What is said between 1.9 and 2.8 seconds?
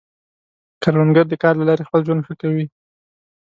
ژوند ښه کوي